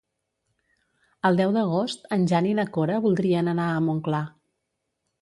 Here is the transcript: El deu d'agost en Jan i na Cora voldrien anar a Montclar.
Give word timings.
El 1.29 1.37
deu 1.41 1.53
d'agost 1.59 2.11
en 2.19 2.25
Jan 2.33 2.49
i 2.55 2.57
na 2.63 2.67
Cora 2.79 2.99
voldrien 3.07 3.55
anar 3.57 3.71
a 3.79 3.89
Montclar. 3.91 4.27